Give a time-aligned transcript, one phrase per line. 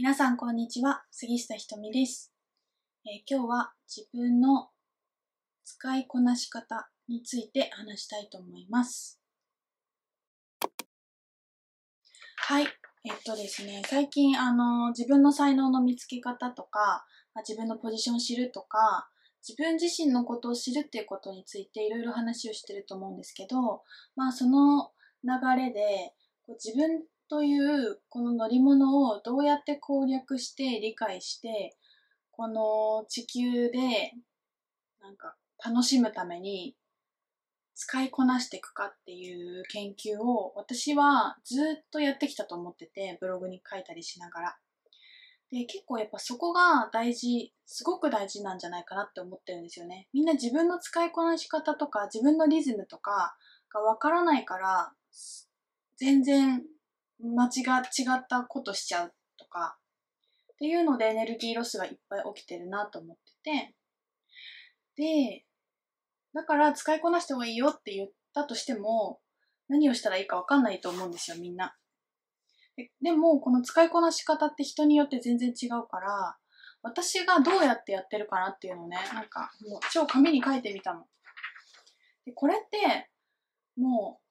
[0.00, 2.32] 皆さんこんにちは、杉下ひとみです、
[3.04, 4.68] えー今日は自分の
[5.64, 9.20] 使いこなし方について話したいと思います。
[12.36, 12.66] はい、
[13.06, 17.04] えっとですね、最近あの自分の才能の見つけ方とか、
[17.38, 19.10] 自分のポジションを知るとか、
[19.42, 23.82] 自分自身のことを知るっていうことについていろいろ話をしてると思うんですけど、
[24.14, 24.92] まあその
[25.24, 26.12] 流れで
[26.46, 31.76] こう自分というこの乗り物をどうやって攻略して理解して
[32.30, 34.12] この地球で
[35.00, 36.74] なんか楽しむために
[37.74, 44.56] 使いこなしていくかっていう研究を私はずっとやってきたと思っててブログに書いたりしながら。
[45.50, 50.08] で結構やっぱそこが大事すごく大事なんじゃないかなって思ってるんですよね。
[50.12, 53.36] みんな自分の使いこなし方とか自分のリズムとか
[53.72, 54.92] がわからないから
[55.96, 56.62] 全然
[57.20, 57.48] 間違
[57.80, 59.78] ったことしちゃうとか
[60.52, 63.74] っていうのでエネルギーロスがいっぱい起きてるなと思ってて。
[64.96, 65.44] で
[66.34, 69.20] だから使いこなした方がいいよって言ったとしても
[69.68, 71.76] 何をしたらいいか分かんないと思うんですよみんな。
[72.76, 76.36] ででもこの使いこなし方って人によって全然違うから
[76.82, 81.04] 私がどうやってやってるかなっていうのをねなんかもう超紙に書いてみたの。
[82.26, 83.10] でこれって
[83.76, 84.27] もう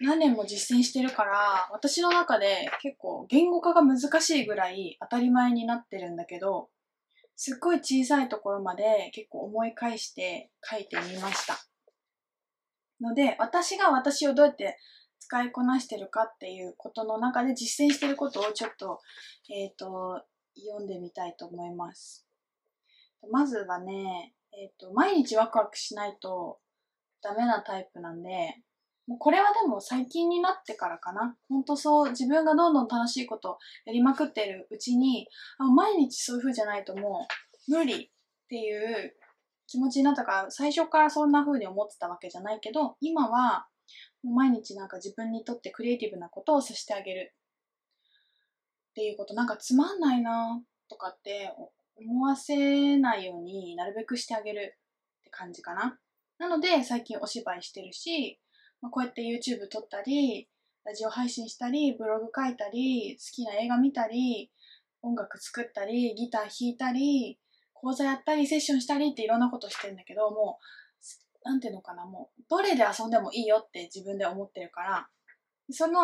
[0.00, 6.68] 何年も実践してるから私の中で結構言語化が難しいぐらい当たり前になってるんだけど
[7.34, 11.56] すっごい小さいところまで結構思い返して書いてみました。
[13.00, 14.78] ので私が私をどうやって
[15.18, 19.00] 使いこなしてるかっていうことの中で実践してることをちょっと,、
[19.50, 20.22] えー、と
[20.56, 22.26] 読んでみたいと思います。
[23.30, 26.60] まずはね、えー、と毎日ワクワクしないと
[27.20, 28.62] ダメなタイプなんで
[29.06, 31.36] もうこれはでも最近になってからかな。
[31.48, 37.26] ほんとそう、自分がどんどん楽しいことやりまくってるうちに、あ毎日そういう風じゃないとも
[37.68, 38.08] う無理っ
[38.48, 39.14] ていう
[39.68, 43.66] 気持ちになったから、最初からそんな風に思ってたわけじゃないけど、今は
[44.24, 47.34] 毎日なんか自分にとってクリエイティブなことをさせてあげる
[48.90, 51.52] っていうこと、なんかつまんないなとかって
[51.96, 54.76] 思わせないようになるべくしてあげる
[55.20, 55.98] って感じかな。
[56.38, 58.40] なので最近お芝居してるし、
[58.80, 60.48] まあ、こうやって YouTube 撮ったり、
[60.84, 64.52] ラジオ配信したり、ブログ書いたり、好きな映画見たり、
[65.02, 67.38] 音楽作ったり、ギター弾いたり、
[67.72, 70.58] 講座やったり、セッションしたりっていろんなことしてるんだけど、も
[71.44, 75.08] う、なんていうのかな、もう、どれで遊んでもいいよって自分で思ってるから、
[75.70, 76.00] その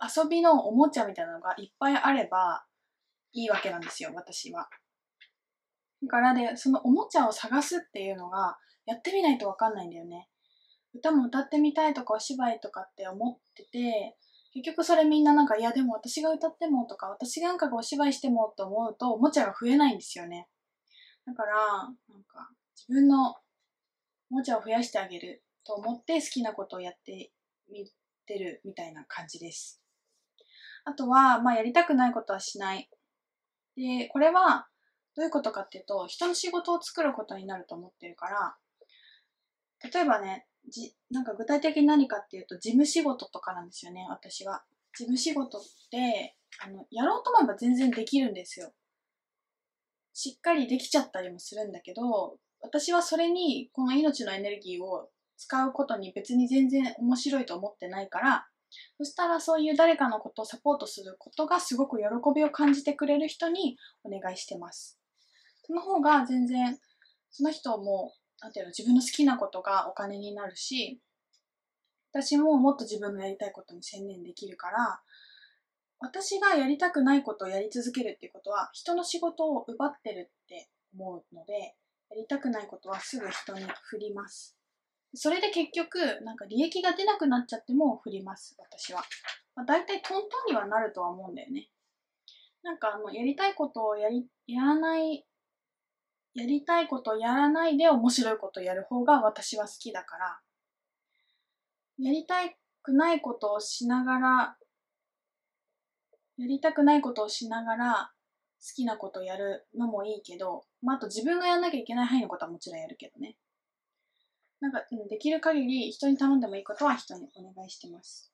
[0.00, 2.64] 遊びのおもちゃみたいなのがいっぱいあれば
[3.32, 4.68] いいわけなんですよ、私は。
[6.02, 10.28] だからで、そのおもちゃを探すっていうのが、やってみないとわかんないんだよね。
[10.98, 14.16] 歌も歌ってみたいとかお芝居とかって思ってて
[14.52, 20.48] 結局それみんななんかいやでも私が歌ってもとか私なんかがお芝居してもと思うとおもちゃが増えないんですよね。
[21.26, 21.54] だから
[22.08, 23.34] なんか自分の
[24.30, 27.32] おもちゃを増やしてあげると思って好きなことをやって
[27.70, 27.90] み
[28.26, 29.82] てるみたいな感じです。
[30.84, 32.88] あとはまあやりたくないことはしない。
[33.76, 34.68] でこれは
[35.16, 38.56] どういうことかっていうと人の仕事を作ることになると思ってるから
[39.92, 44.64] 例えばねじなんか具体的に何かっていうと事務仕事とかなんですよね私は。
[44.96, 45.60] 事務仕事っ
[45.90, 48.72] てあのやろうと思えば全然できるんですよ。
[50.14, 58.46] しっかりできちゃったりもするんだけど私はそれにこの命のエネルギーを使うことに別に全然面白いと思ってないから
[58.98, 64.98] そしたらそういう誰かのことをサポートすることがすごく喜びを感じてくれる人にお願いしてます。
[65.66, 66.78] その方が全然
[67.30, 68.12] その人も
[68.46, 71.00] なんていうの自分の好きなことがお金になるし
[72.12, 75.00] 私ももっと自分のやりたいことに専念できるから
[75.98, 81.74] 私がやりたくないことをやり続けるっていうことは人の仕事を奪ってるって思うので
[82.08, 84.56] やりたくないことはすぐ人に振ります。
[85.12, 88.54] それで結局なんか利益が出なくなっちゃっても振ります。
[88.58, 89.02] 私は、
[89.56, 91.68] まあ、大体トントンにはなるとは思うんだよね。
[92.62, 95.26] なんかあのやりたいことをやりやらない
[96.36, 100.38] やりたいことをやらないで面白いことをやる方が私は好きだから、
[101.98, 102.34] やりた
[102.82, 104.56] くないことをしながら、
[106.36, 108.10] やりたくないことをしながら
[108.60, 113.38] 好きなことをやるのもいいけど、まあ、あと自分がやんなきゃいけない範囲のことはもちろんやるけどね。
[114.60, 118.30] なんか、できる限り人に頼んでもいいことは人にお願いしてます。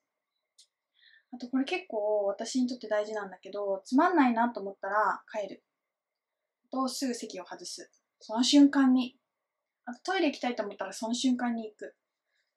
[1.32, 5.62] あとこれ結構私にとって大事なんだけど、つまんないなと思ったら帰る。
[6.72, 7.90] とすぐ席を外す。
[8.20, 9.16] その瞬間に。
[9.84, 11.94] あとトイレ行きたいと思ったらその瞬間に行く。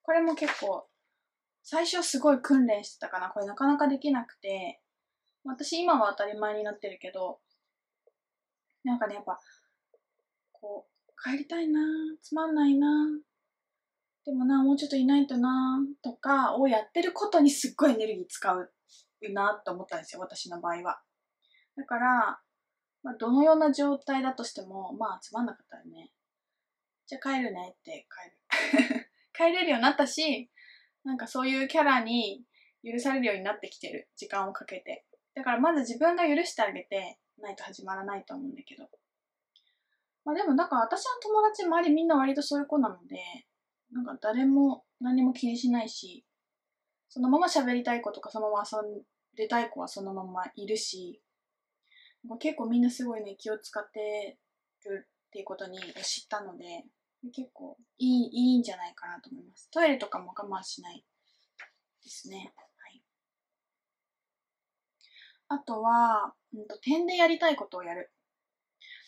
[0.04, 0.88] これも結構、
[1.64, 3.30] 最初すごい訓練してたかな。
[3.30, 4.80] これなかなかできなくて、
[5.44, 7.40] 私今は当たり前になってるけど、
[8.84, 9.40] なんかね、やっぱ、
[10.54, 11.82] こう、帰りたいな
[12.22, 12.88] つまんないな
[14.26, 18.72] でもな、もうちょっといないとなとかをやってることにすっごいエネルギー使う
[19.32, 21.00] なと思ったんですよ、私の場合は。
[21.76, 22.40] だから、
[23.06, 26.10] まあ、どのような状態だとしても、まあ、つまんなかったらね、
[27.06, 29.12] じゃあ帰るねって帰る。
[29.32, 30.50] 帰れるようになったし、
[31.04, 32.44] なんかそういうキャラに
[32.84, 34.10] 許されるようになってきてる。
[34.16, 35.06] 時間をかけて。
[35.36, 38.90] だからまず自分が許してあげてないと始まらないと思うんだけど。
[40.24, 43.20] まあでもなんか私の友達周りみんな割とそういう子なので、
[43.92, 46.26] なんか誰も何も気にしないし、
[47.08, 49.04] そのまま喋りたい子とかそのまま遊ん
[49.36, 51.22] でたい子はそのままいるし、
[52.40, 54.38] 結構みんなすごいね、気を使って
[54.86, 56.86] るっていうことに知ったので、
[57.34, 59.70] 結構いいいいんじゃないかなと思います。
[59.72, 61.04] トイレとかも我慢しない
[62.04, 62.54] ですね。
[62.56, 63.02] はい、
[65.50, 68.12] あとは、うんと、点でやりたいことをやる。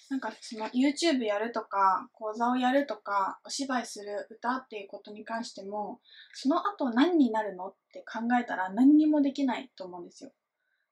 [0.09, 5.99] なんかその YouTube やるとか、講座をやるとか、お芝居する、歌っていうことに関しても、
[6.33, 10.31] その後何になるのって考えたら何にもできないと思うんですよ。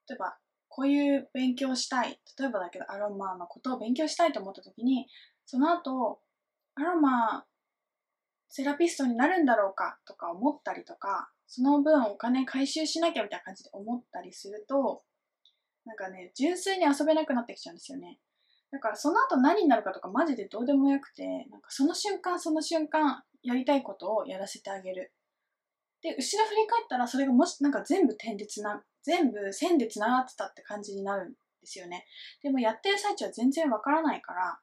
[0.08, 0.36] 例えば、
[0.76, 2.20] こういう勉強したい。
[2.38, 5.06] 例えばだけど、アロマのことを勉強したいと思った時に、
[5.46, 6.20] その後、
[6.74, 7.46] アロマ
[8.50, 9.98] セラピストになるんだろうか？
[10.04, 15.02] とか思ったりとか、その分お金回収しなきゃみたいな感じで思ったりすると、
[15.86, 18.18] なんかね、純粋に遊べなくなってきちゃうんですよね。
[18.70, 25.12] だからその後何になるかとかマジでどうでもよくて、なんかその瞬間その瞬間やりたいことをやらせてあげる。
[26.02, 32.04] で、後ろ振り返ったらそれがもしなんか全部点でつな、全部線でつながってたって感じになるんですよね。
[32.42, 34.58] でもやってる最中は全然わからないから、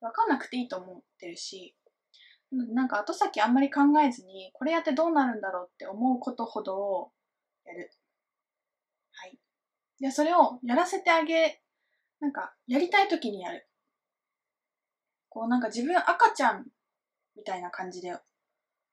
[0.00, 1.76] わかんなくていいと思ってるし、
[2.50, 7.12] なんか後先あんまり考えずに、これやってどうなるんだろうって思うことほどを
[7.66, 7.90] やる。
[9.12, 9.38] はい。
[10.00, 11.60] で、それをやらせてあげ、
[12.20, 13.68] なんかやりたい時にやる。
[15.28, 16.66] こうなんか自分赤ちゃん
[17.36, 18.16] みたいな感じで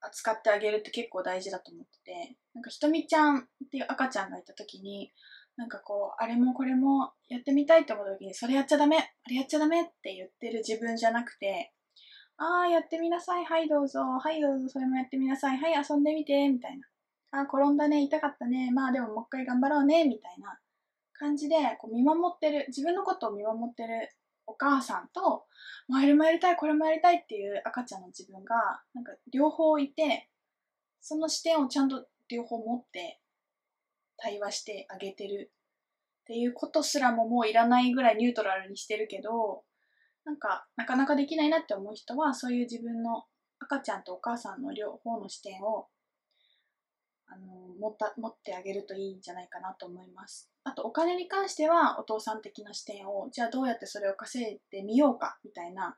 [0.01, 5.11] 扱ってあげるって結構大事だと思ってて、なんかひとみちゃんっていう赤ちゃんがいた時に、
[5.57, 11.73] なんかこう、あれもこれもやってみたいって思った時に、それやっちゃダメ、あれやっちゃダメって言ってる自分じゃなくて、
[12.37, 16.87] ああ、やってみなさい、はいどうぞ、はいどうぞ、それもやってみなさい、はい遊んでみて、みたいな。
[17.31, 20.57] ああ、転んだね、痛かったね、まあでももう一回頑張ろうね、みたいな
[21.13, 24.09] 感じで、こう見守ってる、自分のことを見守ってる
[24.49, 25.21] お母さんと、
[25.87, 30.29] もうあれもやりたい、これもやりたいっていう赤ちゃんの自分が、なんか両方いて、
[31.01, 33.19] その視点をちゃんと両方持って
[34.17, 35.51] 対話してあげてる。
[36.23, 39.63] っていうことすらももういらないぐらいニュートラルにしてるけど、
[40.25, 43.23] なんかなかなかできないなって思う人はそういう自分の
[43.59, 45.87] 赤ちゃんとお母さんの両方の視点を
[47.31, 47.47] あの
[47.79, 50.49] 持った持ってあげるといいんじゃないかなと思います。
[50.63, 55.97] あとお金に関してはお父さん的な視点をじゃあどうやってそれを稼いでみようかみたいな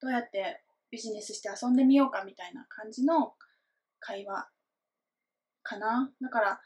[0.00, 3.34] どうやってビジネスして遊んでみようかみたいな感じの
[3.98, 4.48] 会話
[5.62, 6.12] かな。
[6.20, 6.60] だから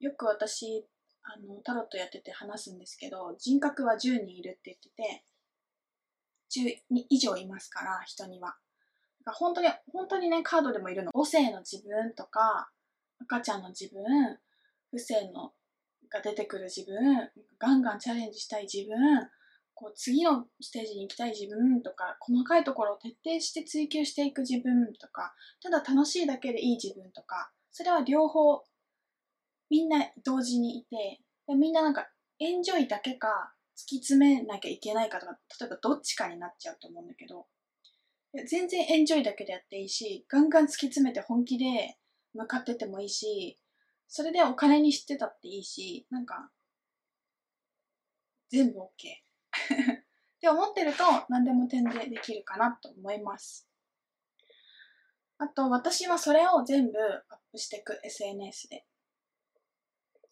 [0.00, 0.86] よく私
[1.22, 5.24] あのタロットやってて話すんですけど人格は10人いるって言ってて
[6.92, 8.56] 10以上いますから人には。
[9.20, 12.70] だから本当に本当にねカードでもいるの母性の自分とか
[13.20, 14.02] 赤ちゃんの自分
[14.90, 15.52] 不正の
[16.10, 18.96] が出てくる自分ガンガンチャレンジしたい自分
[19.74, 28.62] こう次のステージに行きたい自分とか細かいところを徹底して追求していく自分とかただ楽しいだけでいい自分とかそれは両方
[29.70, 32.08] みんな同時にいてみんななんか
[32.40, 37.46] エンジョイだけか突き詰めなきゃいけないかとか例えばどっちかになっちゃうと思うんだけど
[38.46, 41.96] 全然エンジョイだけでやっていいしガンガン突き詰めて本気で
[42.34, 43.58] 向かっててもいいし
[44.08, 46.50] それでお金にしてたっていいしなんか
[48.50, 48.90] 全部 OK っ
[50.40, 53.68] て思ってると何でも点でできるかなと思います。
[55.38, 58.84] あと私はそれを全部アップしていく SNS で。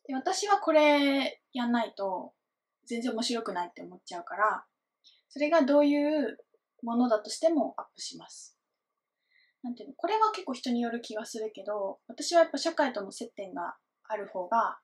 [0.07, 2.35] で私はこれやんないと
[2.85, 4.67] 全然面白くないって思っちゃうから
[5.28, 6.38] それがどういう
[6.83, 8.58] ものだとしてもアップします。
[9.62, 13.77] なんていうのこれは結構人による気がするけど私はやっぱ社会との接点が
[14.09, 14.79] ある方が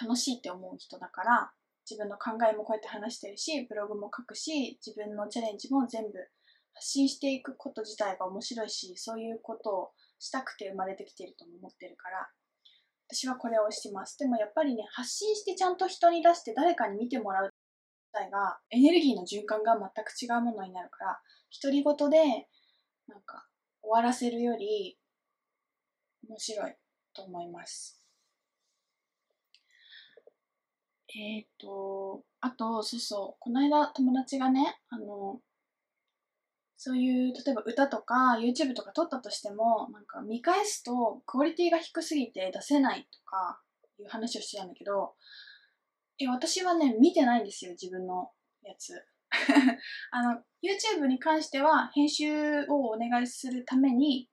[0.00, 1.52] 楽しいって思う人だから
[1.88, 6.10] 自分の考えもこうやって話してるしブログも書くし自分のチャレンジも全部
[6.74, 12.28] 発信していくこと自体が面白いしそういうことをしたくて生まれてきてると思ってるから
[13.10, 14.18] 私はこれをしてます。
[14.18, 17.52] でもやっぱりね、発信してちゃんと人に出して誰かに見てもらう自
[18.12, 21.20] 体がエネルギーの循環が全く違うものになるから、
[21.62, 22.48] 独り言で
[23.06, 23.46] なんか
[23.84, 24.98] 終わらせるより
[26.28, 26.74] 面白い
[27.12, 28.00] と思います。
[31.16, 35.40] えっ、と、あと、そうそう、この間友達がね、あの、
[36.76, 43.60] そういう、例えば歌とか YouTube とか撮ったとしても、なんか見返すとクオリティが低すぎて出せないとか
[44.00, 45.14] いう話をしてたんだけど、
[46.18, 48.30] え、私はね、見てないんですよ、自分の
[48.62, 49.04] やつ。
[50.10, 54.30] あの、YouTube に関しては編集をお願いするために、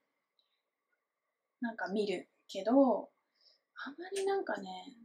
[1.59, 3.11] なんか見るけど、
[3.83, 4.95] あんまりなんかね、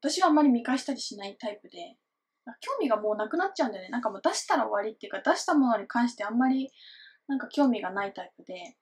[0.00, 1.98] 私はあんまり見返したりしないタイプで、
[2.60, 3.90] 興味がもうなくなっちゃうんだよね。
[3.90, 6.70] なんかもう出したら終わりっていうか、出したものに関してあんまり
[7.26, 8.76] なんか興味がないタイプで、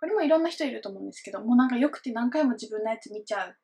[0.00, 3.56] これもいろんな人いると思うんですけど、もうなんかよくて何回も自分のやつ見ちゃう。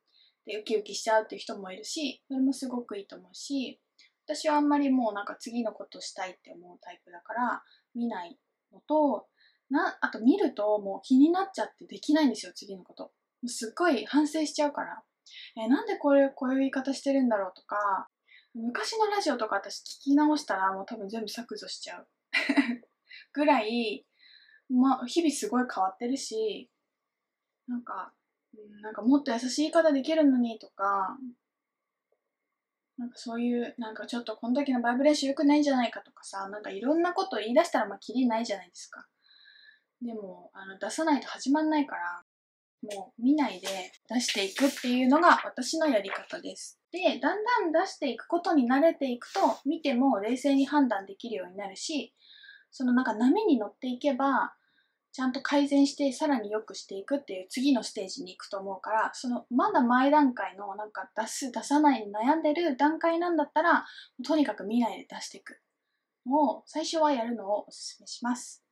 [0.46, 3.80] で、ウキウキしちゃうっていう人もいるし、それもすごくいいと思うし、
[4.28, 7.62] 私はあんまりもうなんか次のことしたいって思うタイプだから
[7.94, 8.38] 見ない
[8.72, 9.26] のと
[9.70, 13.04] なあと見るともう気になっちゃってできないんですよ次のこと。
[13.04, 13.10] も
[13.44, 15.02] うすっごい反省しちゃうから。
[15.56, 18.08] えなんでこれこういう言い方してるんだろうとか
[18.54, 22.08] 昔のラジオとか私聞き直したらもう多分全部削除しちゃう。
[23.32, 24.06] ぐらい、
[24.70, 26.70] まあ、日々すごい変わってるし
[27.66, 28.12] なんか
[28.82, 31.18] なんかもっと優しい言い方できるのにとか
[32.98, 39.06] なんかそういう、なんかちょっとこの時のバイブレーション良くないんじゃないかとかさ、なんかいろんなこと言い出したらまあきりないじゃないですか。
[40.02, 42.22] でも、あの出さないと始まんないから、
[42.82, 43.68] もう見ないで
[44.08, 46.80] 出していくっていうのが私のやり方です。
[46.90, 52.14] で、だんだん出していくことに慣れていくと、見ても冷静に判断できるようになるし、
[52.70, 54.54] そのなんか波に乗っていけば、
[55.12, 63.86] ちゃんと改善してさらに良くしていくっていう次のステージに行くと思うからそのまだ前段階のなんか出す出さない悩んでる段階なんだったら
[64.24, 65.60] とにかく見ないで出していく。
[66.28, 68.62] のを最初はやるのをおすすめします。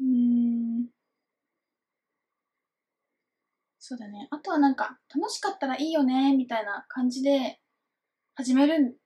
[0.00, 0.86] うん。
[3.78, 4.28] そうだね。
[4.30, 7.60] あとはなんか楽しかったらいいよねみたいな感じで
[8.34, 8.98] 始める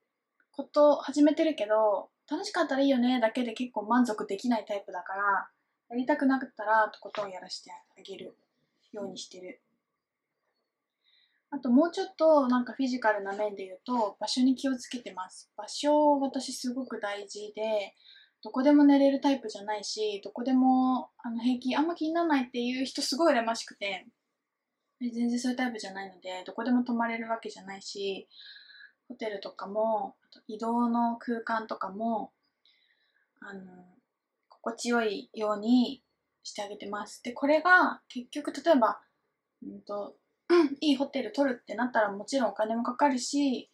[0.52, 5.49] こと始めてるけど楽しかったらいいよねだけで結構満足できないタイプだから、
[5.90, 8.37] やりたくなかったらとことんやらせてあげる
[8.92, 9.61] ようにしてる。
[11.50, 15.50] あともうちょっとなんかフィジカルな面で言うと場所に気をつけてます。
[15.56, 17.94] 場所私すごく大事で、
[18.44, 24.06] どこでも寝れるタイプじゃないし、どこでもあの平気、あんま気にならないっていう人すごい羨ましくて、
[25.00, 28.28] 全然そういうタイプじゃないので、どこでも泊まれるわけじゃないし、
[29.09, 30.15] ホテルとかも
[30.47, 32.33] 移動の空間とかも
[33.41, 33.61] あの
[34.49, 36.03] 心地よいように
[36.43, 37.23] してあげてます。
[37.23, 39.00] でこれが結局例えば、
[39.62, 40.15] うんと、
[40.81, 43.71] いいホテル取るってなったらもちろんお金もかかるし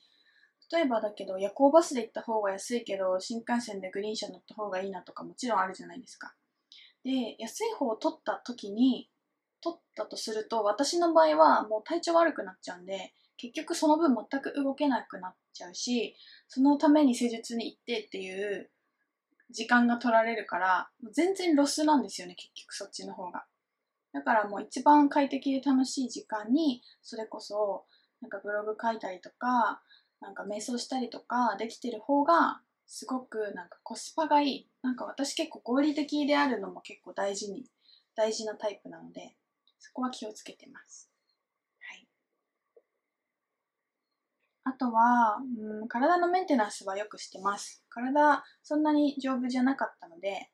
[0.72, 6.34] 例えばだけど夜行バスで行った方が安いけど新幹線でグリーン車乗った方がいいなとかもちろんあるじゃないですか。
[7.04, 9.08] で安い方を取った時に
[9.60, 16.16] 取ったとすると私の場合はもう体調悪くなっちゃうんで結局その分全く動けなくなっちゃうし
[16.48, 18.70] そのために施術に行ってっていう
[19.50, 23.44] 時間が取られるから全然ロスなんですよね結局そっちの方が。
[24.12, 27.84] だからもう一番快適で楽しい時間にそれこそ
[28.20, 29.82] なんかブログ書いたりとか
[30.20, 34.68] なんか瞑想したりとかできてる方がすごくなんかコスパがいい。
[34.82, 37.64] なんか私結構合理的であるのも結構大事に
[38.14, 39.36] 大事なタイプなので
[39.78, 41.13] そこは気をつけてます。
[44.64, 47.84] あとは、うん、体のメンテナンスはよくしてます。
[47.90, 50.50] 体、そんなに丈夫じゃなかったので、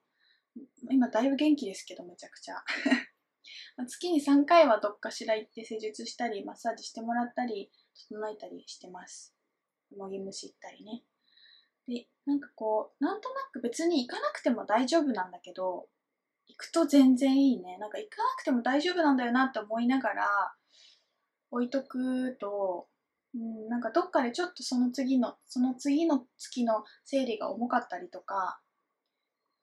[0.91, 2.57] 今だいぶ元気ですけど、めちゃくちゃ。
[3.87, 9.35] 月に3回はどっかしら行って施術したり、マッサージしてもらったり、整えたりしてます。
[9.97, 11.05] もぎ虫行ったりね。
[11.87, 15.89] で、なんかこう、なんとなく別に行かなくても大丈夫なんだけど、
[16.49, 17.79] 行くと全然いいね。
[17.79, 20.27] なんか行かなくても大丈夫なんだよなって思いながら、
[21.51, 22.89] 置いとくと、
[23.35, 28.61] うん、なんかどっかでちょっとその次のその次の月の生理が重かったりとか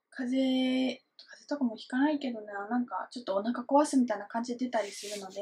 [0.10, 5.42] 風邪風邪とかもひかないけどねなんかちょっとお腹壊すみたいな感じで出たりするので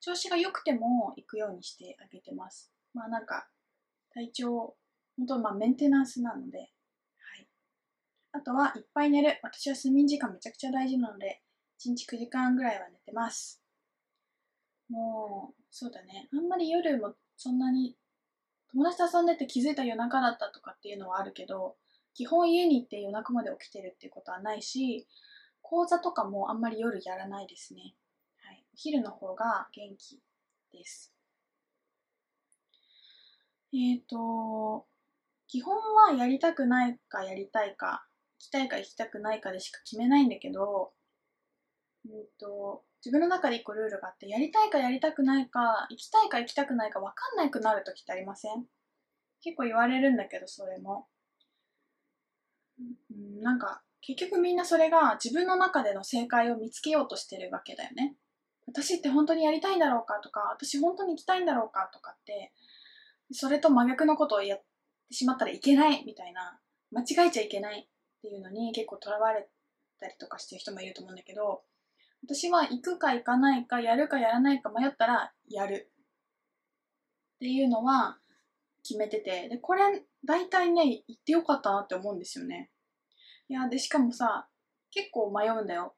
[0.00, 2.72] 調子が良くても行くようにしてあげてます。
[2.94, 3.48] まあなんか
[4.14, 4.76] 体調
[5.16, 6.68] 本当まあメンテナンスなのではい。
[8.32, 9.38] あとはいっぱい寝る。
[9.42, 11.42] 私は睡眠時間めちゃくちゃ大事なので
[11.84, 13.62] 1日9時間ぐらいは寝てます。
[14.88, 16.28] もうそうだね。
[16.32, 17.96] あんまり夜もそんなに
[18.72, 21.76] 友達と遊んでて気づいた夜中だったとかっていうのはあるけど
[22.12, 25.06] 基本家に行って夜中まで起きてるっていうことはないし
[25.62, 27.94] 講座とかもあんまり夜やらないですね、
[28.44, 30.20] はい、お昼の方が元気
[30.72, 31.14] です。
[33.72, 34.86] えっ、ー、と
[35.46, 38.04] 基本はやりたくないかやりたいか
[38.40, 40.92] 行きたいか行きたくないかでしか決めないんだけど
[42.04, 48.64] うんと自分の中で一個ルールがあってやりたいかやりたくないか行きたいか行きたくないか分かんなくなる時ってありません？
[49.42, 51.06] 結構言われるんだけどそれも、
[52.80, 52.82] う
[53.14, 58.16] ん、なんか結局みんなそれが自分の中での正解を見つけようとしてるわけだよね。
[58.66, 62.52] 私って本当にやりたいんだろうかとか私本当に行きたいんだろうかとかって
[63.32, 66.58] それと真逆のことをやってしまったらいけないみたいな
[66.90, 69.48] 間違えちゃいけないっていうのに結構とらわれ
[69.98, 71.62] たりとかしてる人もいると思うんだけど
[72.24, 75.90] 私は行くか行かないかやるかやらないか迷ったらやる。
[77.36, 78.18] っていうのは
[78.82, 79.48] 決めてて。
[79.48, 79.82] でこれ
[80.24, 82.70] 大体ね行ってよかったなって思うんですよね。
[83.48, 84.48] いやでしかもさ
[84.90, 85.94] 結構迷うんだよ。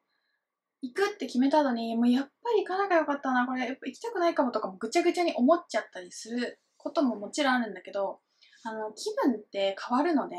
[0.82, 8.20] 行くって決めたのにもうやっぱり行かなきゃよかったなこれやっぱ行きたくないかもとかもぐちゃぐちゃに思っちゃったりすることももちろんあるんだけど
[8.64, 10.36] あの気分って変わるので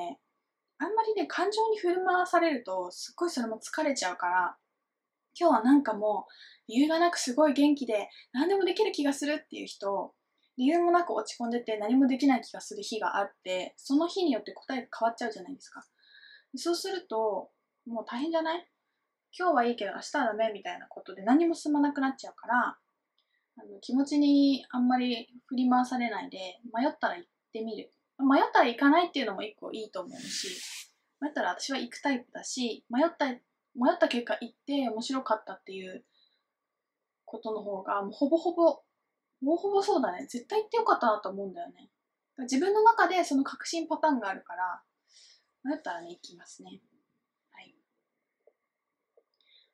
[0.80, 4.56] あんまりね感情に振り回されるとすっごいそれも疲れちゃうから
[5.40, 10.14] 今日はなんかもう理由がなくすごい元気で何でもできる気がするっていう人
[10.58, 15.84] 理由もなく落ち込んでて何もできない気がする日があってその日によって答えが変わっちゃうじゃないですか。
[16.56, 17.50] そうすると
[17.88, 18.68] もう大変じゃない？
[19.38, 22.78] 今日はいいけど明日はダメみたいなことで何も進まなくなっちゃうから
[23.58, 26.38] あの気持ちにあんまり振り回されないで
[26.74, 27.92] 迷ったら行ってみる。
[28.20, 30.48] 迷ったら行かないっていうのも一個いいと思うし
[31.22, 33.34] 迷ったら私は行くタイプだし迷った
[33.76, 36.04] 迷った結果行って面白かったっていう
[37.26, 38.84] ことの方がもうほぼほぼほ
[39.46, 40.28] ぼほぼそうだね。
[40.28, 41.90] 絶対行ってよかったなと思うんだよね。
[42.40, 44.82] 自分の中でその確信パターンがあるから
[45.64, 46.82] 迷ったらね行きますね。
[47.52, 47.76] はい。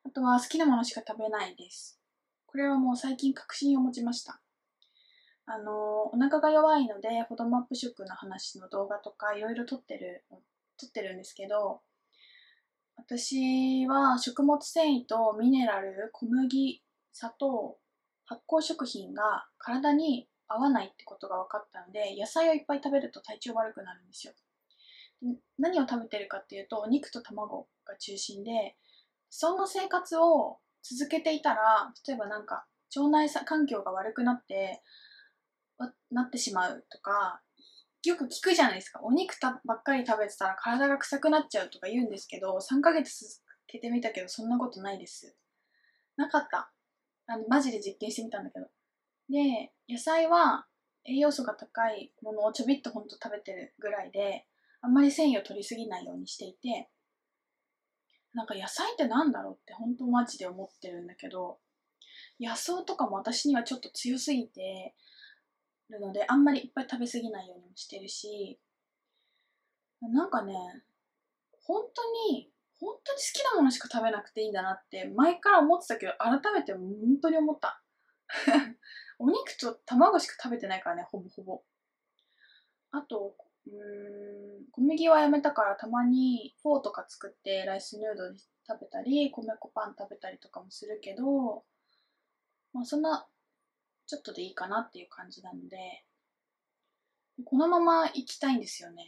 [0.04, 2.00] あとは好きなものしか食べないです。
[2.46, 4.40] これはもう最近確信を持ちました。
[5.44, 10.24] あのお腹が弱いのでフォドマップ食の話の動画とかいろいろ撮ってる
[10.76, 11.80] 撮ってるんですけど
[12.98, 17.78] 私は食物繊維とミネラル、小麦、砂糖、
[18.26, 24.32] 発酵食品が体に合わないってことが分かったので野菜をいっぱい食べると体調悪くなるんですよ。
[25.58, 28.76] 何を食べてるかっていうとお肉と卵が中心で
[29.30, 34.82] その生活を続けていたら例えばなんか腸内環境が悪くなって
[36.10, 37.40] なってしまうとか
[38.04, 39.00] よく聞くじゃないですか。
[39.02, 45.36] お肉たばっかり食べてたら体が臭くなっちゃうとか言うんですけど、3ヶ月続けてみたけど、そんなことないです。
[46.16, 46.72] なかった。
[47.26, 48.66] あの、マジで実験してみたんだけど。
[49.28, 50.66] で、野菜は
[51.04, 54.46] 栄養素が高いものをちょびっとほんと食べてるぐらいで、
[54.80, 56.88] あんまり繊維を取りすぎないようにしていて、
[58.34, 61.58] なんか野菜ってなんだろうって本当マジで思ってるんだけど、
[62.40, 64.94] 野草とかも私にはちょっと強すぎて、
[65.90, 68.58] るのであんまりいっぱい食べ過ぎないようにもしてるし
[70.00, 70.54] なんかね
[71.64, 76.82] 本当に本当に好きなものしか食べなくていいんだなって前から思ってたけど改めて本
[77.20, 77.82] 当に思った。
[79.18, 81.62] お肉と卵しか食べてないからねほぼほぼ。
[82.92, 91.64] あとうん小麦はやめたからたまにフォーとか作ってライスヌードル食べたり米粉パン食べたりとかもするけど
[92.72, 93.26] まあそんな
[94.08, 95.76] ちょっとでいいかなっていう感じなので、
[97.44, 99.04] このまま行きたいんですよね。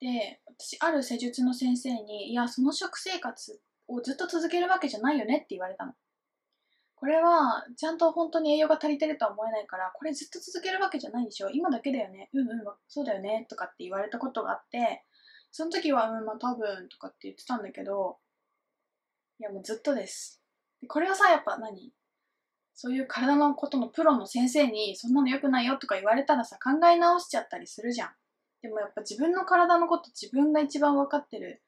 [0.00, 5.92] で、私、ある施術の先生に、いや、その食生活をずっと続けるわけじゃないよねって言われたの。
[6.94, 12.30] これは、ちゃんと本当に栄養が足りてるとは思えないから、これずっと続けるわけじゃないでしょ今だけだよね。
[12.32, 13.46] うんうん、そうだよね。
[13.50, 15.04] とかって言われたことがあって、
[15.50, 18.18] その時は、うん、まあ多分とかって言ってたんだけど、
[19.40, 20.42] いやもうずっとです。
[20.86, 21.92] これはさ、やっぱ何？
[22.80, 28.10] そういう体のことのプロの先生にそんなの良くないよとか言われたらさ考え直しちゃったりするじゃん。
[28.62, 31.60] でもやっぱ自分の体のこと自分が一番分かってる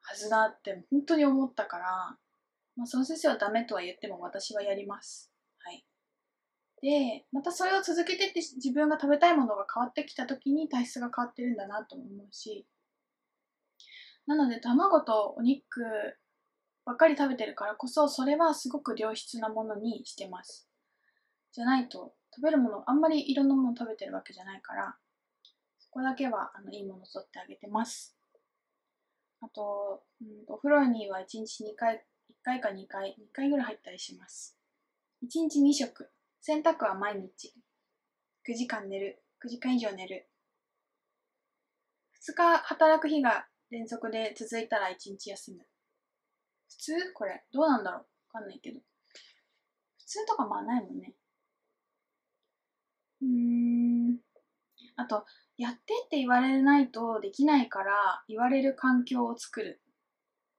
[0.00, 2.16] はずだって本当に思ったから、
[2.76, 5.30] まあ、その先生はダメとは言っても私はやります。
[5.58, 5.84] はい。
[6.80, 12.66] でまたそれを続けてって自分が食べたいものが変わってきた時に体質が変わってるんだなと思うし。
[14.26, 15.82] なので卵とお肉
[16.84, 20.68] ばっかり食べてるからこそそれはすごく良質なものにしてます。
[21.52, 24.96] じゃないと食べるものあんまりいろんなもの食べてるわけじゃないから
[25.78, 28.16] そこだけはあのいいもの取ってあげてます。
[29.40, 34.58] あと、うん、お風呂には1日2回1回か2回2回ぐらい入ったりします。
[35.22, 36.10] 1日2食。
[36.40, 37.54] 洗濯は毎日。
[38.46, 39.22] 9時間寝る。
[39.44, 40.28] 9時間以上寝る。
[42.26, 45.58] 2日働く日が連続で続いたら1日休む。
[46.78, 47.12] 普通？
[47.14, 47.44] これ。
[47.52, 48.00] どうなんだろう？
[48.00, 48.80] わかんないけど。
[49.98, 51.14] 普通とかまあないもんね。
[53.22, 53.28] うー
[54.12, 54.18] ん。
[54.96, 55.24] あと、
[55.56, 59.80] やってって言われないとできないから言われる環境を作る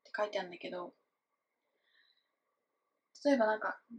[0.02, 0.94] って書いてあるんだけど、
[3.24, 3.98] 例えばなんか、うん、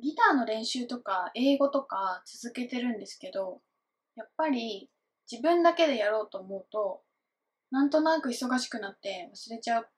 [0.00, 3.60] ギターの練習とか英語とか続けてるんですけど、
[4.14, 4.90] やっぱり
[5.30, 7.02] 自分だけでやろうと思うと、
[7.70, 9.88] なんとなく忙しくなって忘れちゃう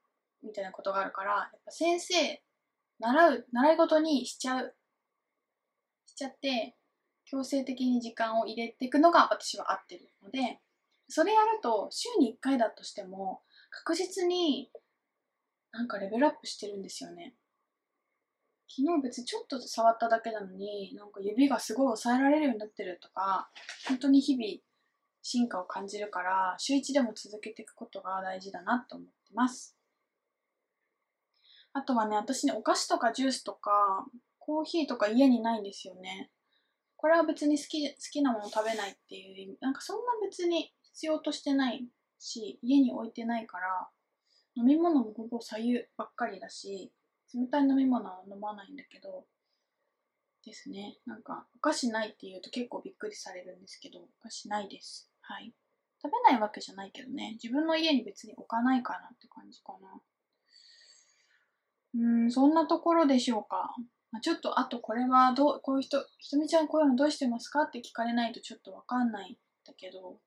[0.47, 2.43] みたいなことがあるから、やっぱ先生、
[2.99, 4.75] 習う、習い事にしちゃう。
[6.07, 6.77] しちゃって、
[7.27, 10.61] 強制的に時間を入れていくのが私は合ってるので、
[11.09, 14.71] それやると週に1回だとしても確実に
[15.73, 17.35] なんかレベルアップしてるんですよね。
[18.69, 23.49] 昨日別にちょっと触っただけなのになんか指がすごい抑えられるようになってるとか
[23.87, 24.61] 本当に日々
[25.23, 29.76] 進化を感じるから週1でも続けていくことが大事だなと思ってます
[31.77, 34.07] あとはね私ねお菓子とかジュースとか
[34.39, 36.31] コーヒーとか家にないんですよね。
[36.97, 39.59] これは別に好き好きなもの食べないっていう意味。
[39.61, 41.87] なんかそんな別に必要としてない
[42.19, 43.89] し家に置いてないから
[44.57, 46.91] 飲み物もほぼ左右ばっかりだし
[47.35, 49.27] 冷たい飲み物は飲まないんだけど
[50.47, 50.97] ですね。
[51.05, 55.11] なんかお菓子ないって言うと結構びっくりされるんですけどお菓子ないです。
[55.21, 55.53] はい。
[56.03, 57.33] 食べないわけじゃないけどね。
[57.43, 60.01] 自分の家に別に置かないかなって感じかな。
[62.31, 63.75] そんなところでしょうか。
[64.23, 69.37] ちょっとあとこれはどうこういう人ひとみちゃんこういうのどうしてますかって聞かれないとちょっとわかんないん
[69.67, 70.19] だけど。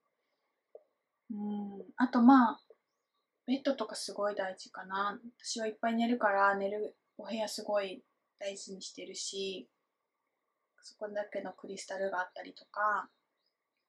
[1.32, 2.62] うんあとまあ
[3.46, 5.20] ベッドとかすごい大事かな。
[5.40, 8.04] 私はいっぱい寝るから寝るお部屋すごい
[8.40, 9.68] 大事にしてるし
[10.82, 13.10] そこだけのクリスタルがあったりとか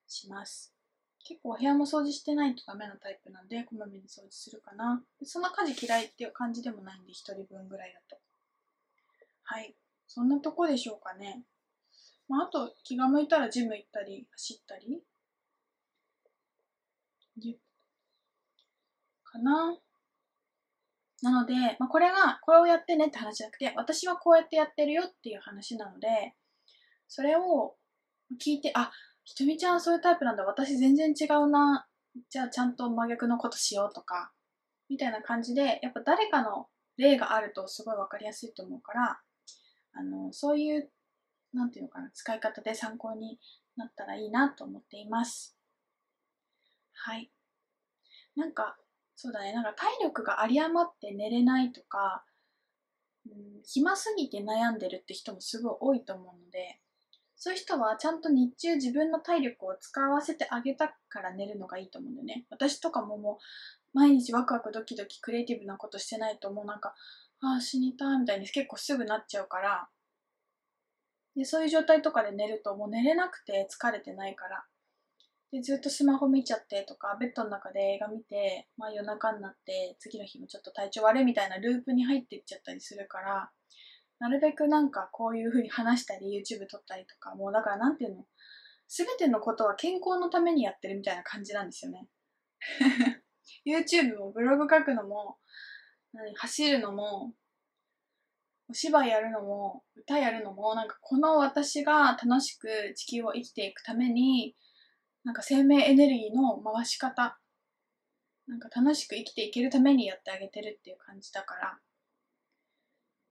[0.06, 0.74] します。
[1.24, 5.02] 結構お部屋も掃除してないとダメなタイプなんでこまめに掃除するかな。
[5.22, 8.20] そんな家事嫌いっていう感じでもないんで1人分ぐらいだと。
[9.42, 9.74] はい。
[10.06, 11.44] そんなとこでしょうかね。
[12.28, 15.02] まあ、あと気が向いたらジム行ったり走ったり。
[19.30, 19.76] かな。
[21.22, 26.34] なので、まあ、これが、これをやってねって話じゃなくて、私はこうやってやってるよっていう話なので、
[27.08, 27.76] それを
[28.40, 28.90] 聞いて、あ、
[29.30, 31.86] ひとみちゃんそういうタイプなんだ、私全然違うな、
[32.28, 34.32] じゃあちゃんと真逆のことしようとか、
[34.88, 36.66] みたいな感じで、やっぱ誰かの
[36.96, 39.20] 例があるとすごい分かりやすいと思うから、
[39.92, 40.90] あの、そういう、
[41.52, 43.38] なんていうのかな、使い方で参考に
[43.76, 45.56] なったらいいなと思っています。
[46.92, 47.30] はい。
[48.34, 48.76] なんか、
[49.14, 52.24] そうだね、なんか体力が有り余って寝れないとか、
[53.26, 56.80] うん、暇すぎて悩んでるって人もすごい多いと思うので、
[57.42, 62.44] そういう人はちゃんと日中自分の体力を使わせてあげたから寝るのがいいと思うんだよね。
[62.50, 63.38] 私とかもも
[63.94, 66.94] う毎日ワクワクドキドキクリエイティブなことしてないともうなんか、
[67.40, 69.88] ああ死にたいみたいに結構すぐなっちゃうから、
[71.34, 74.64] でそういう状態とかで寝るともう寝れなくて疲れてないから。
[75.50, 83.50] でずっとスマホ見ちゃってとかベッドの中で映画見て、まあ、夜中になって次の日もちょっと体調悪いみたいなループに入っていっちゃったりするから。
[84.20, 88.26] なるべくなんかこういう風に話したり YouTube 撮ったりとかもうだからなんていうの
[88.86, 92.06] 全てのことは健康のためにやってるみたいな感じなんですよね。
[93.66, 95.38] YouTube もブログ書くのも
[96.36, 97.32] 走るのも
[98.68, 104.54] お芝居やるのも歌やるのもなんかこの私が楽しく地球を生きていくために
[105.24, 107.38] なんか生命エネルギーの回し方
[108.46, 111.78] なんか楽しく生きていけるためにやってあげてるっていう感じだから。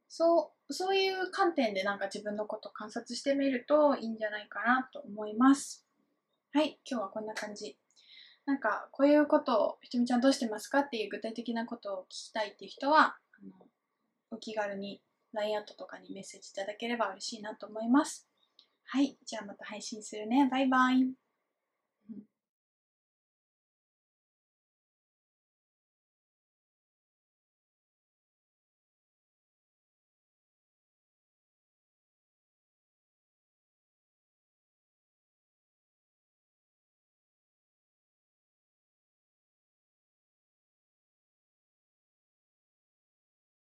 [0.07, 5.85] そうそういう観点でなんか自分のことを観察してみるといいんじゃないかなと思います。
[6.53, 7.77] はい今日はこんな感じ。
[8.45, 13.51] なんかこういうことをひとみちゃんどうしてますかっていう具体的なことを聞きたいっていう人はあの
[14.31, 15.01] お気軽に
[15.33, 18.27] LINE アットとかにメッセージいただければ嬉しいなと思います。
[18.85, 20.47] はいじゃあまた配信するね。
[20.51, 21.28] バイバイ。